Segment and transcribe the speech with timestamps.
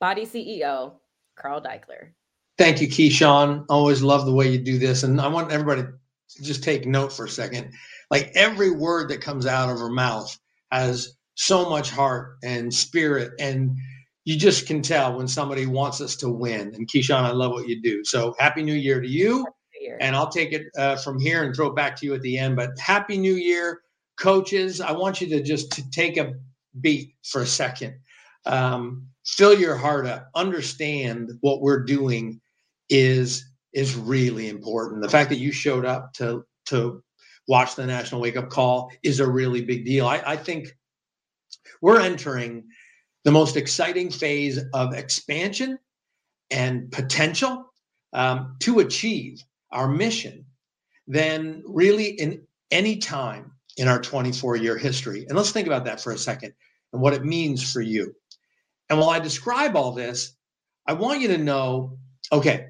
[0.00, 0.92] Body CEO,
[1.36, 2.10] Carl Daikeler.
[2.56, 3.64] Thank you, Keyshawn.
[3.68, 5.02] Always love the way you do this.
[5.02, 7.72] And I want everybody to just take note for a second.
[8.10, 10.36] Like every word that comes out of her mouth
[10.72, 13.32] has so much heart and spirit.
[13.38, 13.76] And
[14.24, 16.74] you just can tell when somebody wants us to win.
[16.74, 18.04] And Keyshawn, I love what you do.
[18.04, 19.46] So happy new year to you.
[20.00, 22.36] And I'll take it uh, from here and throw it back to you at the
[22.36, 22.56] end.
[22.56, 23.82] But happy new year,
[24.18, 24.80] coaches.
[24.80, 26.34] I want you to just to take a
[26.80, 27.94] beat for a second.
[28.44, 30.30] Um, fill your heart up.
[30.34, 32.40] Understand what we're doing
[32.88, 35.02] is is really important.
[35.02, 37.02] The fact that you showed up to to
[37.46, 40.06] watch the national wake up call is a really big deal.
[40.06, 40.68] I, I think
[41.80, 42.64] we're entering
[43.24, 45.78] the most exciting phase of expansion
[46.50, 47.72] and potential
[48.14, 50.44] um, to achieve our mission
[51.06, 55.26] than really in any time in our 24 year history.
[55.28, 56.52] And let's think about that for a second
[56.92, 58.14] and what it means for you.
[58.90, 60.36] And while I describe all this,
[60.86, 61.98] I want you to know
[62.32, 62.68] okay,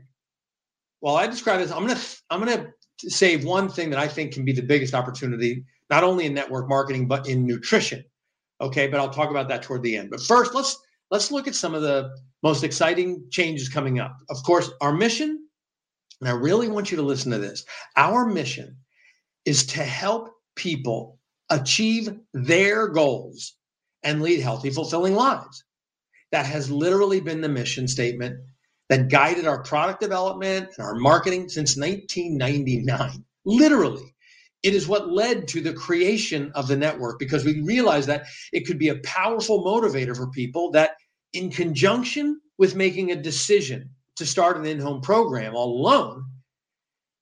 [1.01, 1.99] while I describe this, I'm to
[2.31, 6.27] I'm to save one thing that I think can be the biggest opportunity not only
[6.27, 8.05] in network marketing but in nutrition.
[8.61, 10.11] Okay, but I'll talk about that toward the end.
[10.11, 10.77] But first, let's
[11.11, 12.11] let's look at some of the
[12.43, 14.17] most exciting changes coming up.
[14.31, 15.47] Of course, our mission,
[16.21, 17.65] and I really want you to listen to this.
[17.97, 18.77] Our mission
[19.45, 21.19] is to help people
[21.51, 23.55] achieve their goals
[24.03, 25.65] and lead healthy, fulfilling lives.
[26.33, 28.41] That has literally been the mission statement
[28.89, 33.25] that guided our product development and our marketing since 1999.
[33.45, 34.15] Literally,
[34.63, 38.67] it is what led to the creation of the network because we realized that it
[38.67, 40.97] could be a powerful motivator for people that,
[41.33, 46.25] in conjunction with making a decision to start an in home program all alone,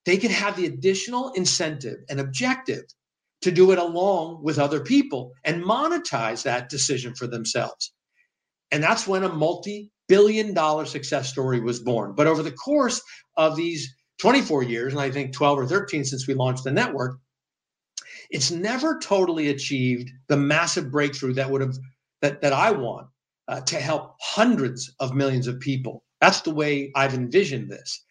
[0.06, 2.84] they could have the additional incentive and objective
[3.42, 7.92] to do it along with other people and monetize that decision for themselves.
[8.70, 12.14] And that's when a multi billion dollar success story was born.
[12.14, 13.00] But over the course
[13.36, 17.19] of these 24 years, and I think 12 or 13 since we launched the network,
[18.31, 21.76] it's never totally achieved the massive breakthrough that would have
[22.22, 23.09] that, that I want
[23.49, 26.03] uh, to help hundreds of millions of people.
[26.21, 28.05] That's the way I've envisioned this.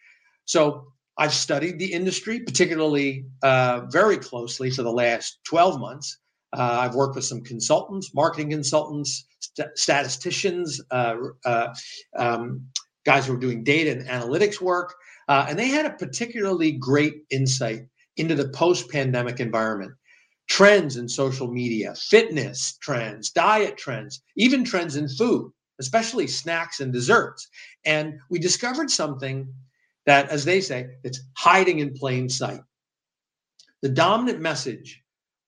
[0.44, 0.86] So
[1.18, 6.18] I've studied the industry, particularly uh, very closely for the last 12 months.
[6.56, 11.68] Uh, I've worked with some consultants, marketing consultants, st- statisticians, uh, uh,
[12.16, 12.66] um,
[13.04, 14.94] guys who are doing data and analytics work.
[15.28, 17.82] Uh, and they had a particularly great insight
[18.16, 19.92] into the post pandemic environment
[20.48, 26.92] trends in social media, fitness trends, diet trends, even trends in food, especially snacks and
[26.92, 27.48] desserts.
[27.84, 29.52] And we discovered something
[30.06, 32.60] that, as they say, it's hiding in plain sight.
[33.82, 35.02] The dominant message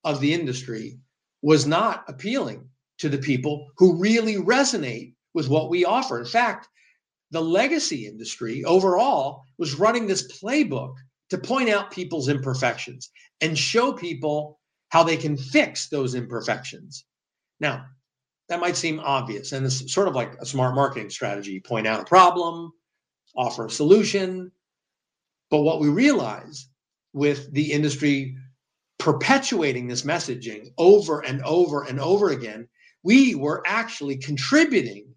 [0.09, 0.99] of the industry
[1.43, 6.19] was not appealing to the people who really resonate with what we offer.
[6.19, 6.67] In fact,
[7.31, 10.95] the legacy industry overall was running this playbook
[11.29, 13.11] to point out people's imperfections
[13.43, 14.59] and show people
[14.89, 17.05] how they can fix those imperfections.
[17.61, 17.85] Now,
[18.49, 21.61] that might seem obvious, and it's sort of like a smart marketing strategy.
[21.61, 22.73] Point out a problem,
[23.37, 24.51] offer a solution.
[25.51, 26.67] But what we realize
[27.13, 28.39] with the industry
[28.99, 32.69] perpetuating this messaging over and over and over again,
[33.03, 35.15] we were actually contributing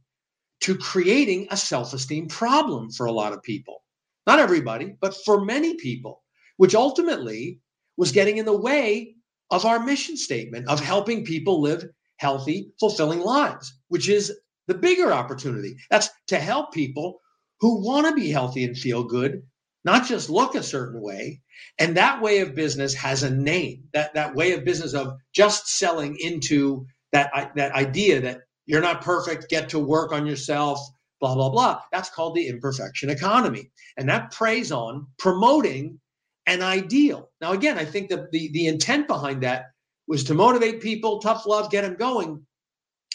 [0.61, 3.83] to creating a self esteem problem for a lot of people.
[4.27, 6.23] Not everybody, but for many people,
[6.57, 7.59] which ultimately
[7.97, 9.15] was getting in the way
[9.49, 11.83] of our mission statement of helping people live
[12.17, 14.31] healthy, fulfilling lives, which is
[14.67, 15.75] the bigger opportunity.
[15.89, 17.19] That's to help people
[17.59, 19.41] who want to be healthy and feel good,
[19.83, 21.41] not just look a certain way.
[21.79, 23.83] And that way of business has a name.
[23.93, 29.01] That that way of business of just selling into that that idea that you're not
[29.01, 30.79] perfect, get to work on yourself,
[31.19, 31.81] blah blah blah.
[31.91, 35.99] That's called the imperfection economy, and that preys on promoting
[36.47, 37.29] an ideal.
[37.41, 39.65] Now, again, I think that the the intent behind that
[40.07, 42.45] was to motivate people, tough love, get them going,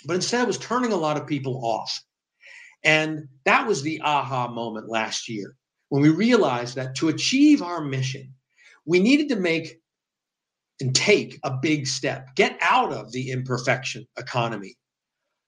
[0.06, 2.02] but instead it was turning a lot of people off.
[2.84, 5.54] And that was the aha moment last year
[5.96, 8.34] when we realized that to achieve our mission,
[8.84, 9.80] we needed to make
[10.78, 14.76] and take a big step, get out of the imperfection economy,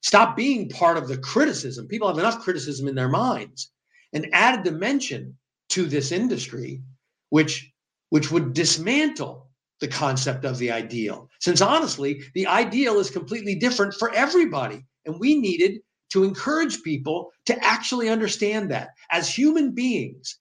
[0.00, 1.86] stop being part of the criticism.
[1.86, 3.70] People have enough criticism in their minds
[4.14, 5.36] and add a dimension
[5.68, 6.80] to this industry,
[7.28, 7.70] which,
[8.08, 9.50] which would dismantle
[9.80, 11.28] the concept of the ideal.
[11.40, 14.82] Since honestly, the ideal is completely different for everybody.
[15.04, 20.38] And we needed to encourage people to actually understand that as human beings,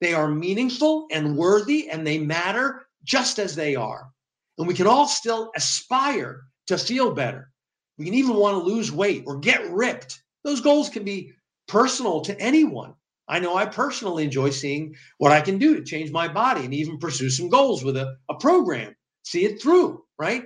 [0.00, 4.10] they are meaningful and worthy and they matter just as they are.
[4.58, 7.50] And we can all still aspire to feel better.
[7.96, 10.22] We can even want to lose weight or get ripped.
[10.44, 11.32] Those goals can be
[11.66, 12.94] personal to anyone.
[13.28, 16.72] I know I personally enjoy seeing what I can do to change my body and
[16.72, 20.44] even pursue some goals with a, a program, see it through, right?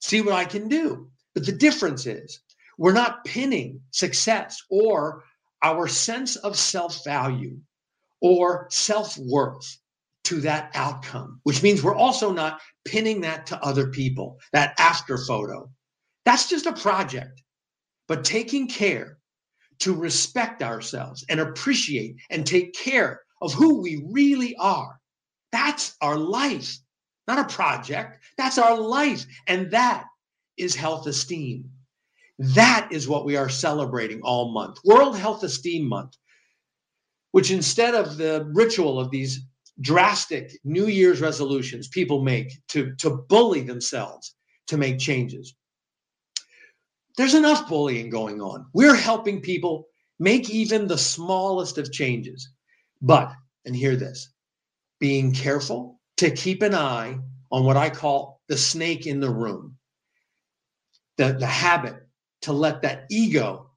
[0.00, 1.08] See what I can do.
[1.34, 2.40] But the difference is
[2.78, 5.24] we're not pinning success or
[5.62, 7.58] our sense of self value
[8.20, 9.78] or self worth
[10.24, 15.18] to that outcome, which means we're also not pinning that to other people, that after
[15.18, 15.68] photo.
[16.24, 17.42] That's just a project.
[18.08, 19.18] But taking care
[19.80, 25.00] to respect ourselves and appreciate and take care of who we really are.
[25.50, 26.78] That's our life,
[27.26, 28.18] not a project.
[28.38, 29.26] That's our life.
[29.48, 30.04] And that
[30.56, 31.68] is health esteem.
[32.42, 36.16] That is what we are celebrating all month World Health Esteem Month,
[37.30, 39.46] which instead of the ritual of these
[39.80, 44.34] drastic New Year's resolutions people make to, to bully themselves
[44.66, 45.54] to make changes,
[47.16, 48.66] there's enough bullying going on.
[48.74, 49.86] We're helping people
[50.18, 52.50] make even the smallest of changes.
[53.00, 53.32] But,
[53.66, 54.32] and hear this,
[54.98, 57.20] being careful to keep an eye
[57.52, 59.76] on what I call the snake in the room,
[61.18, 62.01] the, the habit
[62.42, 63.70] to let that ego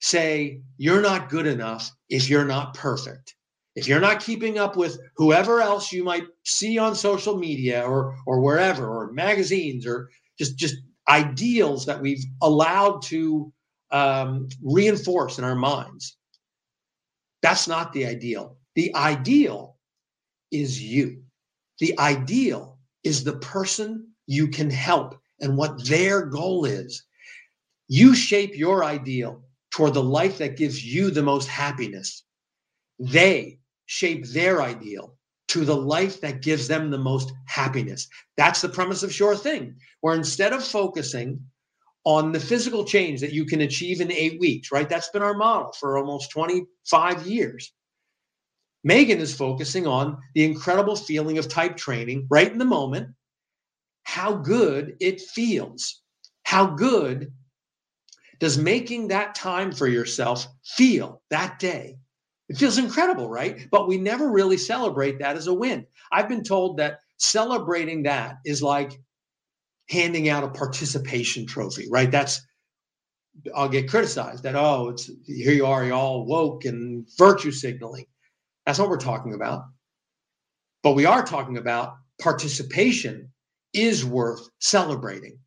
[0.00, 3.34] say, you're not good enough if you're not perfect.
[3.74, 8.16] If you're not keeping up with whoever else you might see on social media or
[8.26, 10.08] or wherever or magazines or
[10.38, 10.76] just just
[11.08, 13.52] ideals that we've allowed to
[13.90, 16.16] um, reinforce in our minds.
[17.42, 18.56] That's not the ideal.
[18.74, 19.76] The ideal
[20.50, 21.22] is you.
[21.78, 27.04] The ideal is the person you can help and what their goal is.
[27.88, 32.24] You shape your ideal toward the life that gives you the most happiness.
[32.98, 35.16] They shape their ideal
[35.48, 38.08] to the life that gives them the most happiness.
[38.36, 41.40] That's the premise of Sure Thing, where instead of focusing
[42.04, 44.88] on the physical change that you can achieve in eight weeks, right?
[44.88, 47.72] That's been our model for almost 25 years.
[48.84, 53.08] Megan is focusing on the incredible feeling of type training right in the moment,
[54.04, 56.02] how good it feels.
[56.44, 57.32] How good
[58.40, 61.96] does making that time for yourself feel that day?
[62.48, 63.68] It feels incredible, right?
[63.70, 65.86] But we never really celebrate that as a win.
[66.12, 68.92] I've been told that celebrating that is like
[69.90, 72.10] handing out a participation trophy, right?
[72.10, 72.40] That's
[73.54, 78.06] I'll get criticized that oh, it's here you are, you're all woke and virtue signaling.
[78.64, 79.64] That's what we're talking about.
[80.82, 83.30] But we are talking about participation
[83.72, 85.38] is worth celebrating.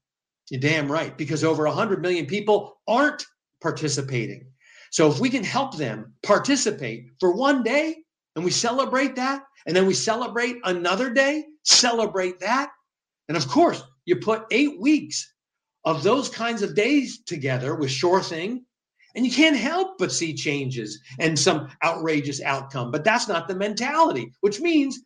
[0.50, 3.26] You're damn right, because over 100 million people aren't
[3.62, 4.52] participating.
[4.92, 7.98] So if we can help them participate for one day
[8.36, 12.72] and we celebrate that, and then we celebrate another day, celebrate that.
[13.28, 15.32] And of course, you put eight weeks
[15.86, 18.66] of those kinds of days together with Sure Thing,
[19.16, 22.92] and you can't help but see changes and some outrageous outcome.
[22.92, 25.00] But that's not the mentality, which means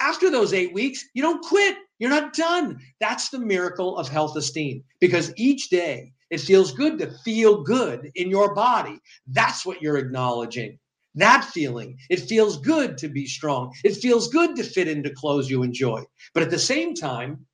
[0.00, 1.76] after those eight weeks, you don't quit.
[1.98, 2.80] You're not done.
[3.00, 8.10] That's the miracle of health esteem because each day it feels good to feel good
[8.16, 8.98] in your body.
[9.28, 10.78] That's what you're acknowledging.
[11.14, 11.96] That feeling.
[12.10, 13.72] It feels good to be strong.
[13.84, 16.02] It feels good to fit into clothes you enjoy.
[16.32, 17.46] But at the same time,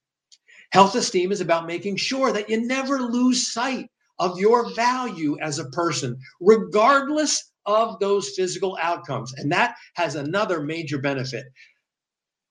[0.73, 5.59] health esteem is about making sure that you never lose sight of your value as
[5.59, 9.35] a person, regardless of those physical outcomes.
[9.35, 11.45] And that has another major benefit.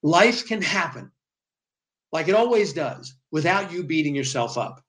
[0.04, 1.12] Life can happen
[2.12, 4.84] like it always does without you beating yourself up.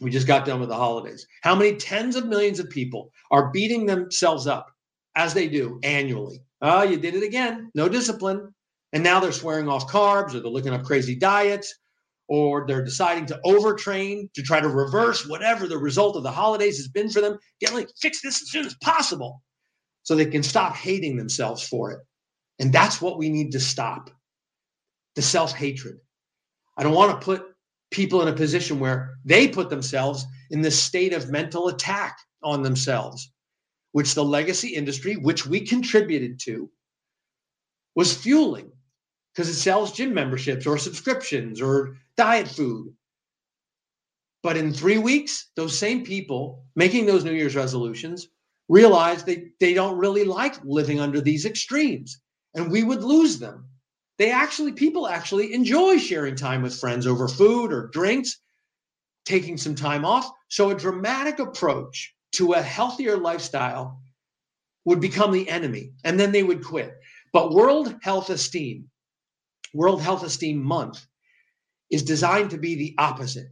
[0.00, 1.26] We just got done with the holidays.
[1.42, 4.70] How many tens of millions of people are beating themselves up
[5.14, 6.40] as they do annually?
[6.60, 7.70] Oh, you did it again.
[7.74, 8.52] No discipline.
[8.92, 11.74] And now they're swearing off carbs or they're looking up crazy diets
[12.28, 16.78] or they're deciding to overtrain to try to reverse whatever the result of the holidays
[16.78, 17.38] has been for them.
[17.60, 19.42] Get like fix this as soon as possible
[20.02, 22.00] so they can stop hating themselves for it.
[22.58, 24.10] And that's what we need to stop
[25.16, 25.98] the self hatred.
[26.76, 27.46] I don't want to put
[27.90, 32.62] people in a position where they put themselves in this state of mental attack on
[32.62, 33.30] themselves,
[33.92, 36.70] which the legacy industry, which we contributed to,
[37.94, 38.72] was fueling
[39.32, 42.92] because it sells gym memberships or subscriptions or diet food.
[44.42, 48.28] But in three weeks, those same people making those New Year's resolutions
[48.68, 52.20] realize they, they don't really like living under these extremes
[52.54, 53.66] and we would lose them
[54.18, 58.38] they actually, people actually enjoy sharing time with friends over food or drinks,
[59.24, 60.30] taking some time off.
[60.48, 64.00] So a dramatic approach to a healthier lifestyle
[64.84, 66.94] would become the enemy and then they would quit.
[67.32, 68.90] But World Health Esteem,
[69.72, 71.04] World Health Esteem Month
[71.90, 73.48] is designed to be the opposite.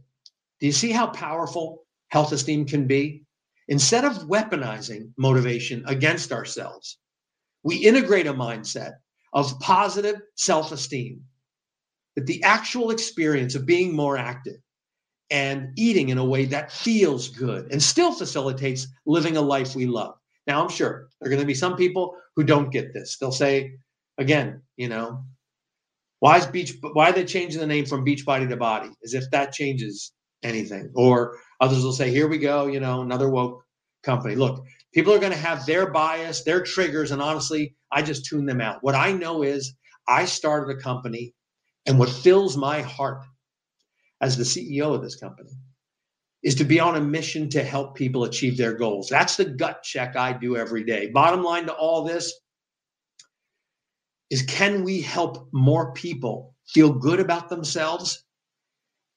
[0.59, 3.23] Do you see how powerful health esteem can be?
[3.67, 6.97] instead of weaponizing motivation against ourselves,
[7.63, 8.93] we integrate a mindset
[9.33, 11.21] of positive self esteem,
[12.15, 14.57] that the actual experience of being more active
[15.31, 19.85] and eating in a way that feels good and still facilitates living a life we
[19.87, 20.15] love.
[20.45, 23.17] Now, I'm sure there are going to be some people who don't get this.
[23.17, 23.73] They'll say,
[24.17, 25.23] again, you know,
[26.19, 26.73] why is beach?
[26.81, 28.89] Why are they changing the name from Beachbody to Body?
[29.03, 30.13] As if that changes
[30.43, 30.91] anything.
[30.95, 33.63] Or others will say, here we go, you know, another woke
[34.03, 34.35] company.
[34.35, 34.63] Look,
[34.93, 38.61] people are going to have their bias, their triggers, and honestly, I just tune them
[38.61, 38.83] out.
[38.83, 39.75] What I know is
[40.07, 41.33] I started a company,
[41.85, 43.23] and what fills my heart
[44.21, 45.51] as the CEO of this company
[46.43, 49.07] is to be on a mission to help people achieve their goals.
[49.09, 51.07] That's the gut check I do every day.
[51.07, 52.33] Bottom line to all this
[54.29, 58.25] is can we help more people feel good about themselves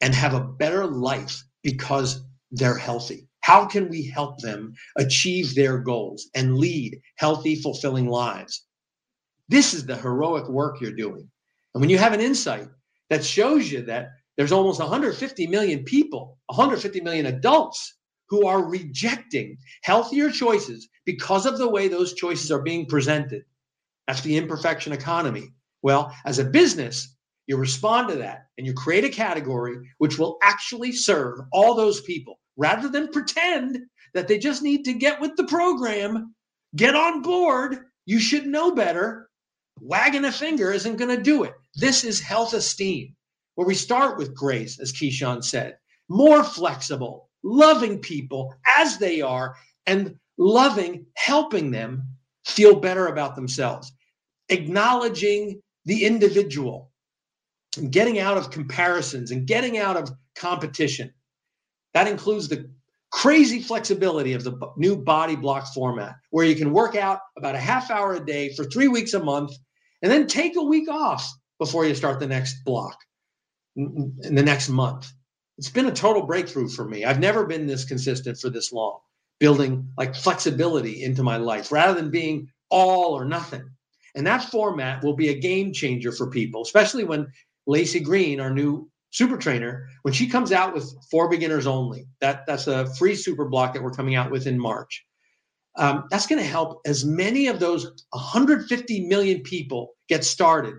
[0.00, 3.26] and have a better life because they're healthy?
[3.40, 8.65] How can we help them achieve their goals and lead healthy, fulfilling lives?
[9.48, 11.28] This is the heroic work you're doing.
[11.74, 12.68] And when you have an insight
[13.10, 17.96] that shows you that there's almost 150 million people, 150 million adults
[18.28, 23.42] who are rejecting healthier choices because of the way those choices are being presented.
[24.06, 25.48] That's the imperfection economy.
[25.82, 30.38] Well, as a business, you respond to that and you create a category which will
[30.42, 33.78] actually serve all those people rather than pretend
[34.14, 36.34] that they just need to get with the program,
[36.74, 37.78] get on board.
[38.06, 39.28] You should know better.
[39.80, 41.54] Wagging a finger isn't going to do it.
[41.74, 43.14] This is health esteem
[43.54, 45.78] where we start with grace, as Keyshawn said,
[46.08, 49.56] more flexible, loving people as they are,
[49.86, 52.02] and loving, helping them
[52.44, 53.92] feel better about themselves,
[54.48, 56.92] acknowledging the individual,
[57.76, 61.12] and getting out of comparisons and getting out of competition.
[61.94, 62.70] That includes the
[63.16, 67.58] crazy flexibility of the new body block format, where you can work out about a
[67.58, 69.52] half hour a day for three weeks a month
[70.02, 71.26] and then take a week off
[71.58, 72.94] before you start the next block
[73.74, 75.10] in the next month.
[75.56, 77.06] It's been a total breakthrough for me.
[77.06, 78.98] I've never been this consistent for this long,
[79.40, 83.66] building like flexibility into my life rather than being all or nothing.
[84.14, 87.28] And that format will be a game changer for people, especially when
[87.66, 92.44] Lacey Green, our new super trainer, when she comes out with for beginners only, that,
[92.46, 95.06] that's a free super block that we're coming out with in March.
[95.78, 100.74] Um, that's going to help as many of those 150 million people get started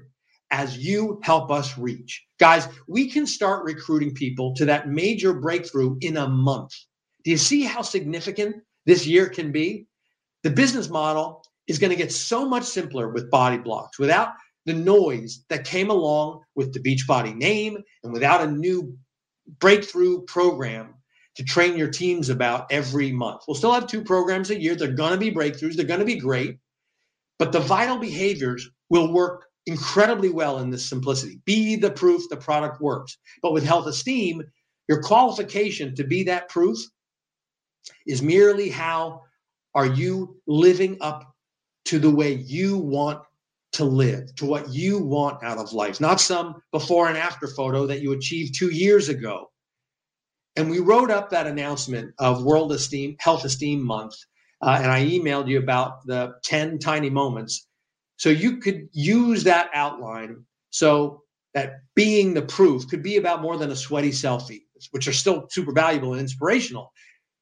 [0.52, 2.24] as you help us reach.
[2.40, 6.74] Guys, we can start recruiting people to that major breakthrough in a month.
[7.24, 9.88] Do you see how significant this year can be?
[10.44, 14.30] The business model is going to get so much simpler with body blocks without
[14.68, 18.96] the noise that came along with the Beachbody name and without a new
[19.60, 20.94] breakthrough program
[21.36, 23.44] to train your teams about every month.
[23.48, 24.76] We'll still have two programs a year.
[24.76, 26.58] They're going to be breakthroughs, they're going to be great,
[27.40, 31.40] but the vital behaviors will work incredibly well in this simplicity.
[31.46, 33.18] Be the proof the product works.
[33.42, 34.44] But with health esteem,
[34.90, 36.78] your qualification to be that proof
[38.06, 39.22] is merely how
[39.76, 41.36] are you living up
[41.86, 43.22] to the way you want
[43.74, 47.86] to live, to what you want out of life, not some before and after photo
[47.88, 49.52] that you achieved two years ago.
[50.56, 54.16] And we wrote up that announcement of World Esteem Health Esteem Month,
[54.62, 57.68] uh, and I emailed you about the 10 tiny moments
[58.18, 61.22] so you could use that outline so
[61.54, 65.48] that being the proof could be about more than a sweaty selfie, which are still
[65.50, 66.92] super valuable and inspirational.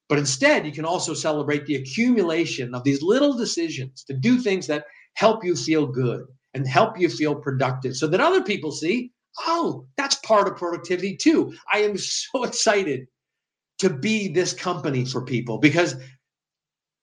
[0.07, 4.67] But instead, you can also celebrate the accumulation of these little decisions to do things
[4.67, 9.11] that help you feel good and help you feel productive so that other people see,
[9.39, 11.53] oh, that's part of productivity too.
[11.71, 13.07] I am so excited
[13.79, 15.95] to be this company for people because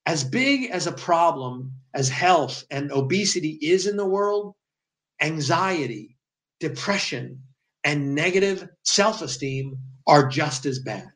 [0.06, 4.54] as big as a problem as health and obesity is in the world,
[5.20, 6.16] anxiety,
[6.60, 7.40] depression,
[7.84, 11.08] and negative self esteem are just as bad.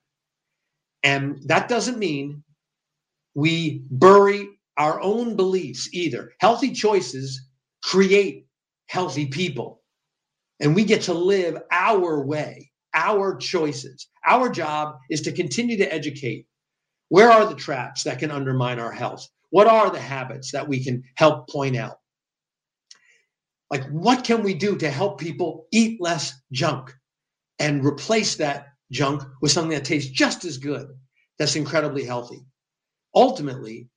[1.03, 2.43] And that doesn't mean
[3.35, 6.33] we bury our own beliefs either.
[6.41, 7.41] Healthy choices
[7.83, 8.47] create
[8.87, 9.83] healthy people.
[10.61, 14.09] And we get to live our way, our choices.
[14.27, 16.47] Our job is to continue to educate.
[17.09, 19.27] Where are the traps that can undermine our health?
[19.51, 21.99] What are the habits that we can help point out?
[23.71, 26.95] Like, what can we do to help people eat less junk
[27.59, 30.89] and replace that junk with something that tastes just as good,
[31.39, 32.45] that's incredibly healthy?
[33.15, 33.89] Ultimately,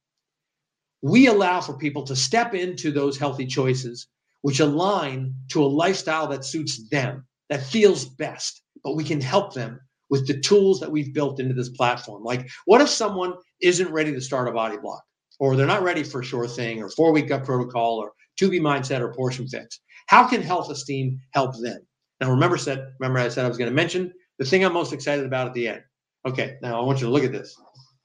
[1.01, 4.08] we allow for people to step into those healthy choices
[4.41, 9.53] which align to a lifestyle that suits them, that feels best, but we can help
[9.53, 9.79] them
[10.10, 12.24] with the tools that we've built into this platform.
[12.24, 15.03] Like, what if someone isn't ready to start a body block,
[15.39, 19.01] or they're not ready for Sure Thing, or four week gut protocol, or 2B mindset,
[19.01, 19.79] or portion fix?
[20.08, 21.86] How can Health Esteem help them?
[22.20, 24.94] Now, remember, said remember I said I was going to mention the thing I'm most
[24.94, 25.82] excited about at the end.
[26.25, 27.56] Okay, now I want you to look at this.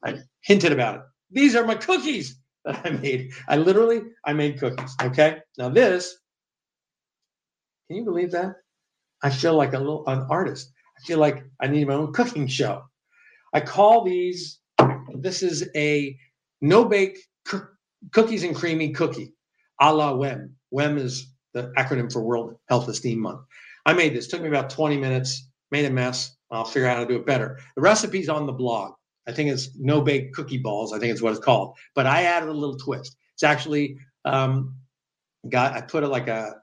[0.04, 1.00] I hinted about it.
[1.30, 3.32] These are my cookies that I made.
[3.48, 4.94] I literally I made cookies.
[5.02, 6.16] Okay, now this.
[7.88, 8.56] Can you believe that?
[9.22, 10.72] I feel like a little an artist.
[10.98, 12.84] I feel like I need my own cooking show.
[13.54, 14.60] I call these.
[15.14, 16.16] This is a
[16.60, 17.18] no bake
[18.12, 19.34] cookies and creamy cookie,
[19.80, 20.56] a la WEM.
[20.70, 23.40] WEM is the acronym for World Health Esteem Month.
[23.86, 24.28] I made this.
[24.28, 25.48] Took me about 20 minutes.
[25.70, 26.36] Made a mess.
[26.50, 27.58] I'll figure out how to do it better.
[27.76, 28.94] The recipe's on the blog.
[29.26, 30.92] I think it's no bake cookie balls.
[30.92, 31.76] I think it's what it's called.
[31.94, 33.16] But I added a little twist.
[33.34, 34.76] It's actually um,
[35.48, 35.74] got.
[35.74, 36.56] I put it like a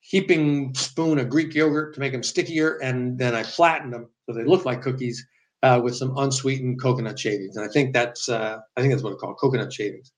[0.00, 4.34] heaping spoon of Greek yogurt to make them stickier, and then I flattened them so
[4.34, 5.26] they look like cookies
[5.62, 7.56] uh, with some unsweetened coconut shavings.
[7.56, 10.12] And I think that's uh, I think that's what it's called, coconut shavings.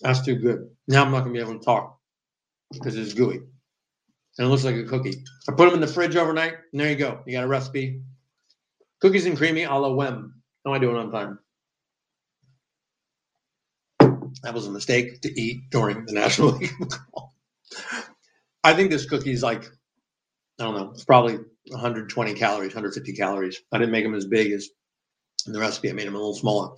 [0.00, 0.68] That's too good.
[0.88, 1.98] Now I'm not gonna be able to talk
[2.72, 3.40] because it's gooey
[4.38, 5.24] and it looks like a cookie.
[5.48, 7.20] I put them in the fridge overnight, and there you go.
[7.26, 8.02] You got a recipe.
[9.06, 10.34] Cookies and creamy a la Wem.
[10.64, 11.38] How am I doing on time?
[14.42, 16.72] That was a mistake to eat during the National League.
[18.64, 19.64] I think this cookie is like,
[20.58, 23.62] I don't know, it's probably 120 calories, 150 calories.
[23.70, 24.70] I didn't make them as big as
[25.46, 25.88] in the recipe.
[25.88, 26.74] I made them a little smaller.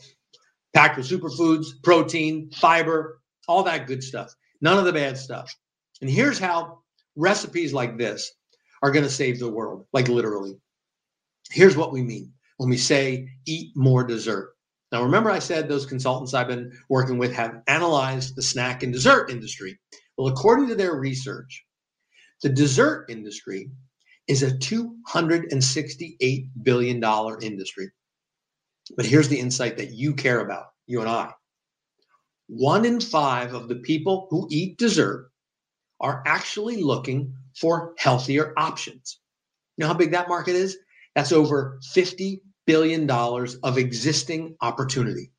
[0.75, 4.35] Packed with superfoods, protein, fiber, all that good stuff.
[4.61, 5.51] None of the bad stuff.
[6.03, 6.81] And here's how
[7.17, 8.31] recipes like this
[8.83, 10.59] are going to save the world, like literally.
[11.51, 14.55] Here's what we mean when we say eat more dessert.
[14.93, 18.93] Now, remember, I said those consultants I've been working with have analyzed the snack and
[18.93, 19.79] dessert industry.
[20.17, 21.65] Well, according to their research,
[22.43, 23.71] the dessert industry
[24.29, 27.05] is a $268 billion
[27.43, 27.91] industry.
[28.97, 31.33] But here's the insight that you care about, you and I.
[32.47, 35.31] One in five of the people who eat dessert
[36.01, 39.21] are actually looking for healthier options.
[39.77, 40.79] You know how big that market is?
[41.19, 45.33] That's over $50 billion of existing opportunity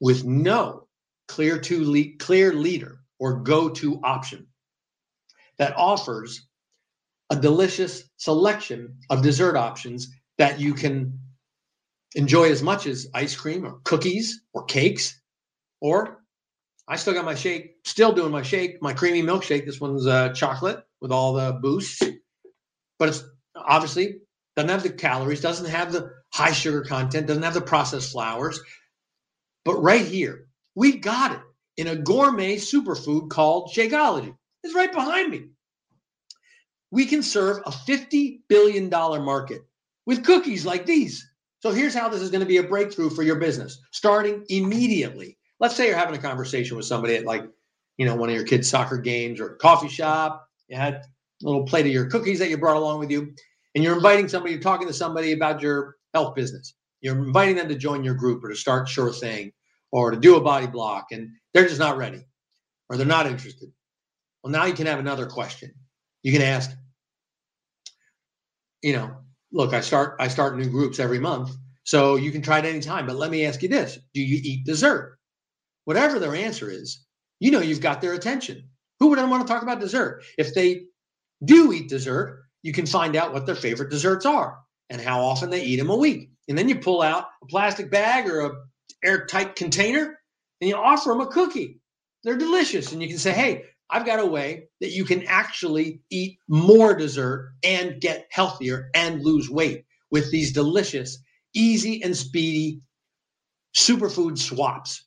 [0.00, 0.88] with no
[1.28, 4.48] clear to lead, clear leader or go-to option
[5.56, 6.48] that offers
[7.30, 11.16] a delicious selection of dessert options that you can
[12.16, 15.20] enjoy as much as ice cream or cookies or cakes
[15.80, 16.24] or
[16.88, 19.64] I still got my shake, still doing my shake, my creamy milkshake.
[19.64, 22.02] This one's uh, chocolate with all the boosts,
[22.98, 23.22] but it's
[23.54, 24.16] obviously
[24.56, 28.60] doesn't have the calories, doesn't have the high sugar content, doesn't have the processed flours.
[29.64, 31.40] But right here, we got it
[31.76, 34.34] in a gourmet superfood called Shakeology.
[34.62, 35.48] It's right behind me.
[36.90, 39.62] We can serve a $50 billion market
[40.06, 41.26] with cookies like these.
[41.60, 45.38] So here's how this is going to be a breakthrough for your business, starting immediately
[45.60, 47.44] let's say you're having a conversation with somebody at like,
[47.98, 50.48] you know, one of your kids' soccer games or coffee shop.
[50.68, 51.02] You had a
[51.42, 53.34] little plate of your cookies that you brought along with you,
[53.74, 56.74] and you're inviting somebody, you're talking to somebody about your health business.
[57.00, 59.52] You're inviting them to join your group or to start Sure Thing
[59.92, 62.24] or to do a body block, and they're just not ready
[62.88, 63.70] or they're not interested.
[64.42, 65.72] Well, now you can have another question.
[66.22, 66.70] You can ask,
[68.82, 69.16] you know,
[69.52, 71.50] look, I start I start new groups every month,
[71.84, 73.06] so you can try it anytime.
[73.06, 75.18] But let me ask you this: Do you eat dessert?
[75.84, 77.04] whatever their answer is,
[77.40, 78.62] you know you've got their attention.
[79.00, 80.22] Who wouldn't want to talk about dessert?
[80.38, 80.84] If they
[81.44, 85.50] do eat dessert, you can find out what their favorite desserts are and how often
[85.50, 86.30] they eat them a week.
[86.48, 88.50] And then you pull out a plastic bag or a
[89.04, 90.18] airtight container
[90.60, 91.80] and you offer them a cookie.
[92.24, 92.92] They're delicious.
[92.92, 96.94] And you can say, hey, I've got a way that you can actually eat more
[96.94, 101.18] dessert and get healthier and lose weight with these delicious,
[101.54, 102.82] easy and speedy
[103.76, 105.04] superfood swaps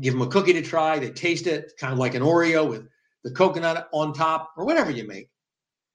[0.00, 0.98] give them a cookie to try.
[0.98, 2.86] They taste it, kind of like an Oreo with
[3.24, 5.30] the coconut on top or whatever you make.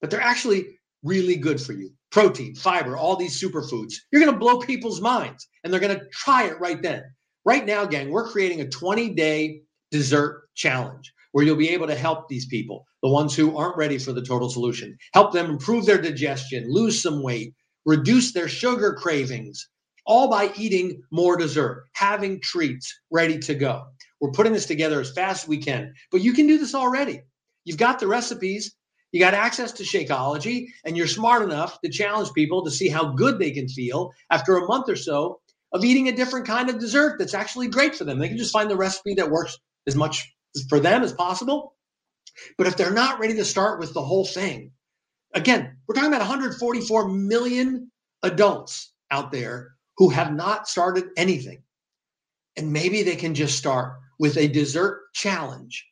[0.02, 1.92] But they're actually really good for you.
[2.12, 3.94] Protein, fiber, all these superfoods.
[4.12, 7.04] You're going to blow people's minds and they're going to try it right then.
[7.46, 9.62] Right now, gang, we're creating a 20 day
[9.92, 13.98] dessert challenge where you'll be able to help these people, the ones who aren't ready
[13.98, 17.54] for the total solution, help them improve their digestion, lose some weight,
[17.86, 19.70] reduce their sugar cravings,
[20.06, 23.86] all by eating more dessert, having treats ready to go.
[24.20, 27.22] We're putting this together as fast as we can, but you can do this already.
[27.64, 28.76] You've got the recipes,
[29.12, 33.14] you got access to Shakeology, and you're smart enough to challenge people to see how
[33.14, 35.40] good they can feel after a month or so
[35.74, 38.20] of eating a different kind of dessert that's actually great for them.
[38.20, 40.34] They can just find the recipe that works as much
[40.70, 41.76] for them as possible.
[42.58, 44.72] But if they're not ready to start with the whole thing,
[45.34, 47.92] again, we're talking about 144 million
[48.24, 51.64] adults out there who have not started anything.
[52.58, 55.86] And maybe they can just start with a dessert challenge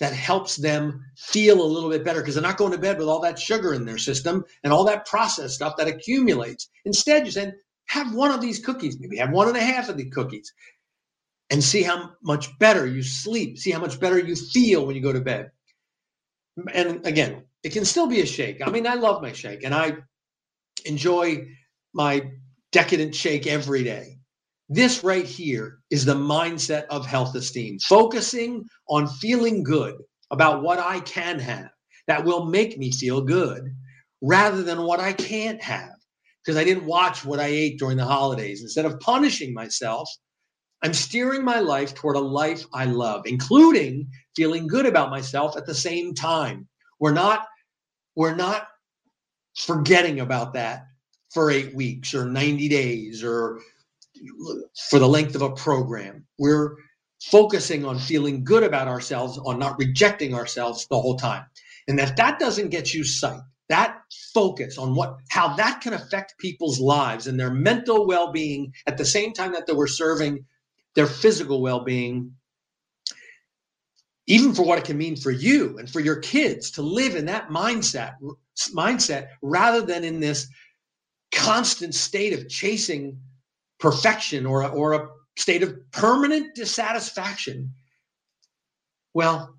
[0.00, 3.08] that helps them feel a little bit better because they're not going to bed with
[3.08, 6.68] all that sugar in their system and all that processed stuff that accumulates.
[6.84, 7.54] Instead, you said,
[7.86, 10.52] have one of these cookies, maybe have one and a half of the cookies,
[11.50, 15.02] and see how much better you sleep, see how much better you feel when you
[15.02, 15.50] go to bed.
[16.72, 18.66] And again, it can still be a shake.
[18.66, 19.98] I mean, I love my shake and I
[20.84, 21.46] enjoy
[21.92, 22.30] my
[22.72, 24.13] decadent shake every day.
[24.68, 29.96] This right here is the mindset of health esteem, focusing on feeling good
[30.30, 31.70] about what I can have
[32.06, 33.74] that will make me feel good
[34.22, 35.92] rather than what I can't have
[36.42, 38.62] because I didn't watch what I ate during the holidays.
[38.62, 40.08] Instead of punishing myself,
[40.82, 45.66] I'm steering my life toward a life I love, including feeling good about myself at
[45.66, 46.68] the same time.
[47.00, 47.46] We're not
[48.16, 48.68] we're not
[49.56, 50.86] forgetting about that
[51.32, 53.60] for 8 weeks or 90 days or
[54.90, 56.26] for the length of a program.
[56.38, 56.76] We're
[57.22, 61.44] focusing on feeling good about ourselves, on not rejecting ourselves the whole time.
[61.88, 63.98] And if that doesn't get you sight, that
[64.32, 69.04] focus on what how that can affect people's lives and their mental well-being at the
[69.04, 70.44] same time that they were serving
[70.94, 72.32] their physical well-being
[74.26, 77.24] even for what it can mean for you and for your kids to live in
[77.26, 78.14] that mindset
[78.74, 80.46] mindset rather than in this
[81.32, 83.18] constant state of chasing
[83.84, 87.70] perfection or a, or a state of permanent dissatisfaction,
[89.12, 89.58] well,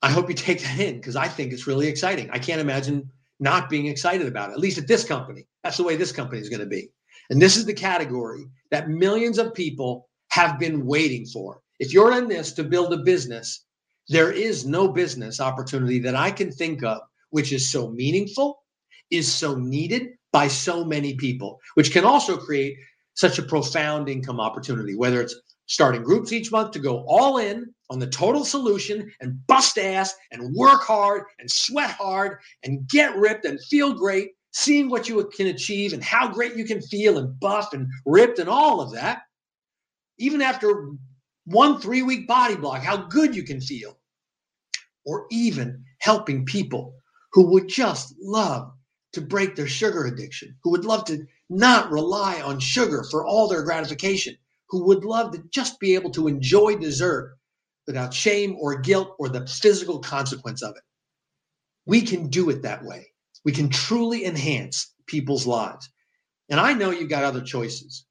[0.00, 2.30] I hope you take that in because I think it's really exciting.
[2.30, 5.46] I can't imagine not being excited about it, at least at this company.
[5.62, 6.88] That's the way this company is going to be.
[7.28, 11.60] And this is the category that millions of people have been waiting for.
[11.80, 13.66] If you're in this to build a business,
[14.08, 18.62] there is no business opportunity that I can think of which is so meaningful,
[19.10, 22.78] is so needed by so many people, which can also create
[23.14, 25.34] such a profound income opportunity, whether it's
[25.66, 30.14] starting groups each month to go all in on the total solution and bust ass
[30.30, 35.24] and work hard and sweat hard and get ripped and feel great, seeing what you
[35.36, 38.92] can achieve and how great you can feel and buff and ripped and all of
[38.92, 39.22] that.
[40.18, 40.90] Even after
[41.46, 43.98] one three week body block, how good you can feel.
[45.06, 46.94] Or even helping people
[47.32, 48.72] who would just love
[49.12, 53.48] to break their sugar addiction, who would love to not rely on sugar for all
[53.48, 54.36] their gratification,
[54.68, 57.36] who would love to just be able to enjoy dessert
[57.86, 60.82] without shame or guilt or the physical consequence of it.
[61.86, 63.06] We can do it that way.
[63.44, 65.88] We can truly enhance people's lives.
[66.48, 68.06] And I know you've got other choices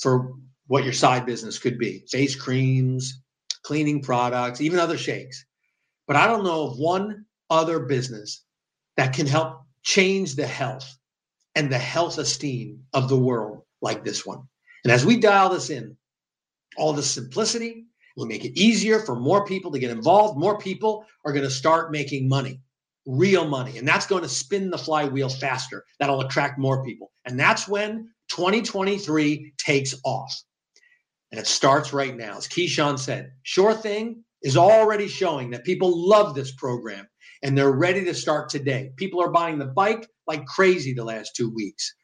[0.00, 0.32] for
[0.66, 3.20] what your side business could be face creams,
[3.62, 5.44] cleaning products, even other shakes.
[6.06, 8.44] But I don't know of one other business
[8.96, 10.98] that can help change the health
[11.54, 14.42] and the health esteem of the world like this one.
[14.84, 15.96] And as we dial this in,
[16.76, 17.86] all the simplicity
[18.16, 20.38] will make it easier for more people to get involved.
[20.38, 22.60] More people are going to start making money,
[23.06, 23.78] real money.
[23.78, 25.84] And that's going to spin the flywheel faster.
[25.98, 27.10] That'll attract more people.
[27.24, 30.34] And that's when 2023 takes off.
[31.30, 32.36] And it starts right now.
[32.36, 37.06] As Keyshawn said, Sure Thing is already showing that people love this program
[37.42, 38.92] and they're ready to start today.
[38.96, 41.94] People are buying the bike like crazy the last two weeks.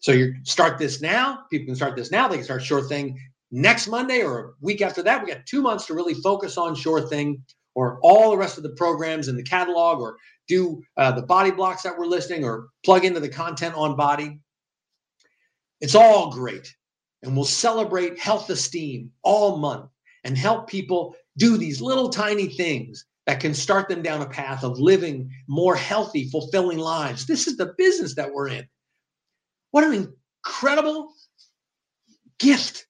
[0.00, 1.40] So you start this now.
[1.50, 2.28] People can start this now.
[2.28, 3.18] They can start Sure Thing
[3.50, 5.22] next Monday or a week after that.
[5.22, 7.42] We got two months to really focus on Sure Thing
[7.74, 11.50] or all the rest of the programs in the catalog or do uh, the body
[11.50, 14.40] blocks that we're listing or plug into the content on body.
[15.80, 16.74] It's all great.
[17.22, 19.90] And we'll celebrate health esteem all month
[20.24, 24.64] and help people do these little tiny things that can start them down a path
[24.64, 27.26] of living more healthy, fulfilling lives.
[27.26, 28.66] This is the business that we're in.
[29.70, 29.92] What an
[30.42, 31.12] incredible
[32.38, 32.86] gift.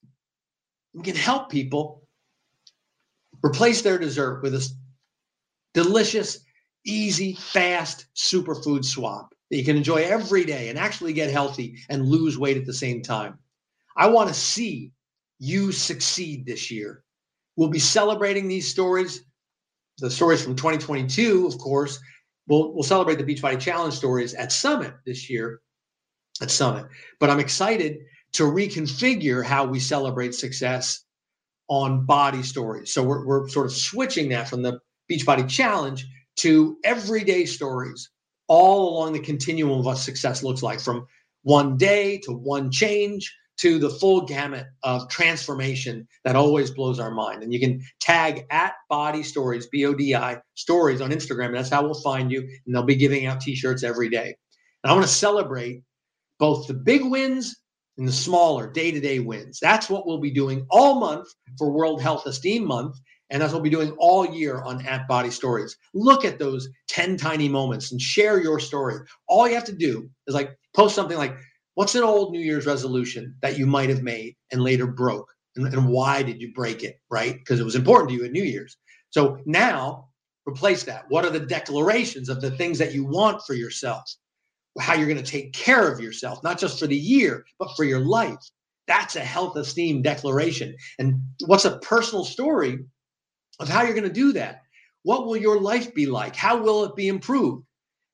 [0.93, 2.07] We can help people
[3.43, 4.65] replace their dessert with a
[5.73, 6.39] delicious,
[6.85, 12.07] easy, fast superfood swap that you can enjoy every day and actually get healthy and
[12.07, 13.37] lose weight at the same time.
[13.97, 14.93] I want to see
[15.37, 17.03] you succeed this year.
[17.57, 19.25] We'll be celebrating these stories
[19.99, 21.99] the stories from 2022, of course,
[22.47, 25.61] we'll, we'll celebrate the Beachbody Challenge stories at Summit this year
[26.41, 26.85] at Summit.
[27.19, 27.99] But I'm excited
[28.33, 31.03] to reconfigure how we celebrate success
[31.67, 32.93] on body stories.
[32.93, 34.79] So we're, we're sort of switching that from the
[35.11, 36.05] Beachbody Challenge
[36.37, 38.09] to everyday stories
[38.47, 41.05] all along the continuum of what success looks like from
[41.43, 47.11] one day to one change to the full gamut of transformation that always blows our
[47.11, 47.43] mind.
[47.43, 51.53] And you can tag at Body Stories, B O D I Stories on Instagram.
[51.53, 52.39] That's how we'll find you.
[52.39, 54.35] And they'll be giving out t shirts every day.
[54.83, 55.83] And I want to celebrate
[56.39, 57.55] both the big wins
[57.97, 59.59] and the smaller day to day wins.
[59.61, 62.95] That's what we'll be doing all month for World Health Esteem Month.
[63.29, 65.77] And that's what we'll be doing all year on At Body Stories.
[65.93, 68.95] Look at those 10 tiny moments and share your story.
[69.27, 71.35] All you have to do is like post something like,
[71.79, 75.33] What's an old New Year's resolution that you might have made and later broke?
[75.55, 76.99] And, and why did you break it?
[77.09, 77.35] Right?
[77.37, 78.75] Because it was important to you at New Year's.
[79.11, 80.09] So now
[80.45, 81.05] replace that.
[81.07, 84.03] What are the declarations of the things that you want for yourself?
[84.77, 87.85] How you're going to take care of yourself, not just for the year, but for
[87.85, 88.43] your life.
[88.85, 90.75] That's a health esteem declaration.
[90.99, 92.79] And what's a personal story
[93.61, 94.63] of how you're going to do that?
[95.03, 96.35] What will your life be like?
[96.35, 97.63] How will it be improved?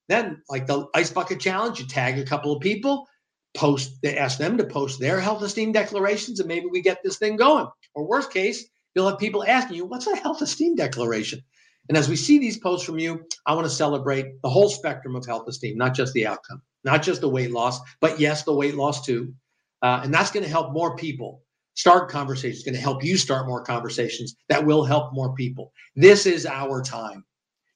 [0.08, 3.08] Then, like the ice bucket challenge, you tag a couple of people,
[3.56, 7.18] post, they ask them to post their health esteem declarations, and maybe we get this
[7.18, 7.68] thing going.
[7.94, 11.42] Or worst case, you'll have people asking you, what's a health esteem declaration?
[11.90, 15.16] And as we see these posts from you, I want to celebrate the whole spectrum
[15.16, 18.54] of health esteem, not just the outcome, not just the weight loss, but yes, the
[18.54, 19.34] weight loss too.
[19.82, 21.44] Uh, and that's going to help more people
[21.76, 25.72] start conversations, going to help you start more conversations that will help more people.
[25.96, 27.24] This is our time.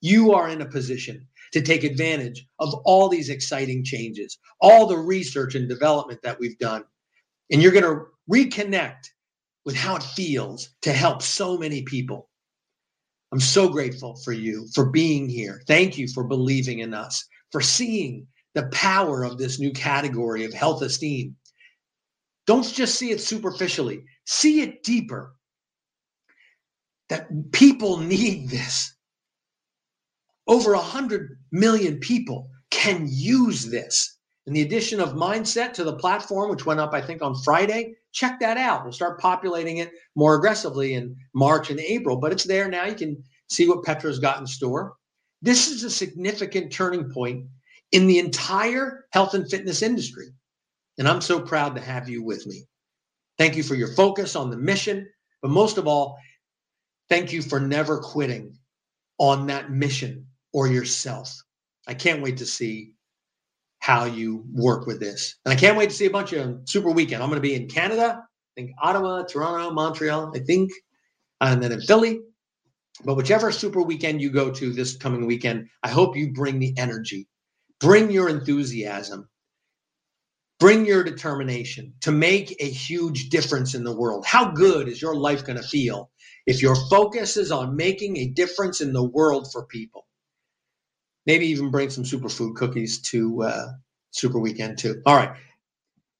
[0.01, 4.97] You are in a position to take advantage of all these exciting changes, all the
[4.97, 6.83] research and development that we've done.
[7.51, 9.07] And you're going to reconnect
[9.65, 12.29] with how it feels to help so many people.
[13.31, 15.61] I'm so grateful for you for being here.
[15.67, 20.53] Thank you for believing in us, for seeing the power of this new category of
[20.53, 21.35] health esteem.
[22.47, 25.35] Don't just see it superficially, see it deeper.
[27.09, 28.95] That people need this
[30.49, 34.17] over 100 million people can use this.
[34.47, 37.93] And the addition of Mindset to the platform, which went up, I think, on Friday,
[38.13, 38.83] check that out.
[38.83, 42.85] We'll start populating it more aggressively in March and April, but it's there now.
[42.85, 44.95] You can see what Petra's got in store.
[45.43, 47.45] This is a significant turning point
[47.91, 50.29] in the entire health and fitness industry.
[50.97, 52.65] And I'm so proud to have you with me.
[53.37, 55.07] Thank you for your focus on the mission,
[55.43, 56.17] but most of all,
[57.07, 58.57] thank you for never quitting
[59.19, 61.43] on that mission or yourself.
[61.87, 62.93] I can't wait to see
[63.79, 65.35] how you work with this.
[65.45, 67.23] And I can't wait to see a bunch of super weekend.
[67.23, 70.71] I'm going to be in Canada, I think Ottawa, Toronto, Montreal, I think,
[71.41, 72.19] and then in Philly.
[73.05, 76.77] But whichever super weekend you go to this coming weekend, I hope you bring the
[76.77, 77.29] energy,
[77.79, 79.29] bring your enthusiasm,
[80.59, 84.25] bring your determination to make a huge difference in the world.
[84.25, 86.11] How good is your life going to feel
[86.45, 90.05] if your focus is on making a difference in the world for people?
[91.25, 93.67] Maybe even bring some superfood cookies to uh,
[94.11, 95.01] Super Weekend too.
[95.05, 95.35] All right.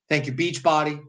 [0.10, 1.02] Thank you, Beachbody.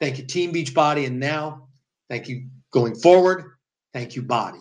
[0.00, 1.06] Thank you, Team Beachbody.
[1.06, 1.68] And now,
[2.08, 3.44] thank you going forward.
[3.92, 4.60] Thank you, Body.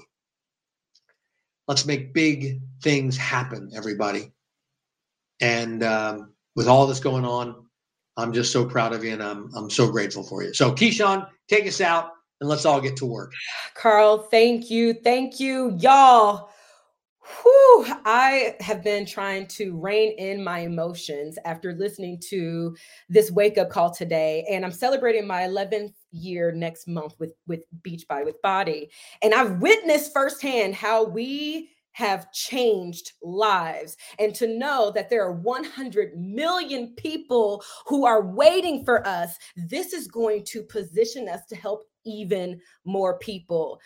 [1.68, 4.32] Let's make big things happen, everybody.
[5.42, 7.66] And um, with all this going on,
[8.16, 10.54] I'm just so proud of you and I'm, I'm so grateful for you.
[10.54, 13.32] So, Keyshawn, take us out and let's all get to work.
[13.76, 14.94] Carl, thank you.
[14.94, 16.50] Thank you, y'all.
[17.68, 22.76] Whew, I have been trying to rein in my emotions after listening to
[23.10, 24.46] this wake up call today.
[24.50, 28.90] And I'm celebrating my 11th year next month with, with Beachbody with Body,
[29.22, 33.98] And I've witnessed firsthand how we have changed lives.
[34.18, 39.94] And to know that there are 100 million people who are waiting for us, this
[39.94, 43.82] is going to position us to help even more people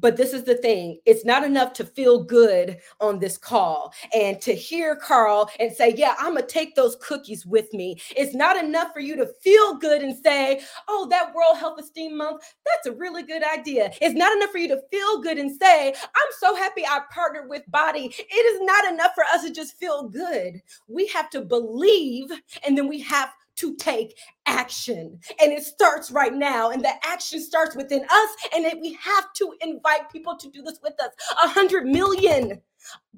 [0.00, 4.40] but this is the thing it's not enough to feel good on this call and
[4.40, 8.00] to hear carl and say yeah i'm gonna take those cookies with me.
[8.16, 12.16] It's not enough for you to feel good and say oh that world health esteem
[12.16, 13.90] month that's a really good idea.
[14.00, 17.48] It's not enough for you to feel good and say i'm so happy i partnered
[17.48, 18.14] with Body.
[18.18, 20.60] it is not enough for us to just feel good.
[20.88, 22.30] We have to believe
[22.66, 25.18] and then we have to take action.
[25.40, 26.70] And it starts right now.
[26.70, 28.30] And the action starts within us.
[28.54, 31.10] And we have to invite people to do this with us.
[31.42, 32.60] A hundred million,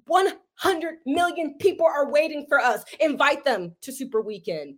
[0.06, 2.84] 100 million people are waiting for us.
[3.00, 4.76] Invite them to Super Weekend.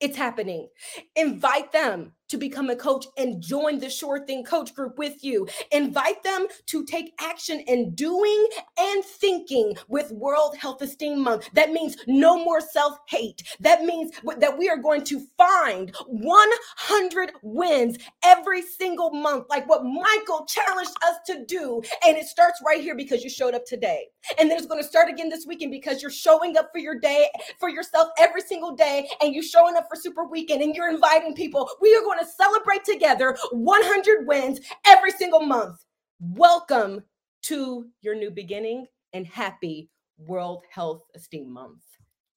[0.00, 0.68] It's happening.
[1.16, 5.46] Invite them to become a coach and join the Sure Thing Coach Group with you.
[5.72, 11.50] Invite them to take action in doing and thinking with World Health Esteem Month.
[11.54, 13.42] That means no more self hate.
[13.60, 19.84] That means that we are going to find 100 wins every single month, like what
[19.84, 21.82] Michael challenged us to do.
[22.06, 24.06] And it starts right here because you showed up today.
[24.38, 26.98] And then it's going to start again this weekend because you're showing up for your
[26.98, 30.90] day, for yourself every single day, and you're showing up for Super Weekend and you're
[30.90, 31.68] inviting people.
[31.80, 35.84] We are going to celebrate together 100 wins every single month.
[36.20, 37.04] Welcome
[37.42, 41.84] to your new beginning and happy World Health Esteem Month.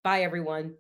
[0.03, 0.75] Bye, everyone.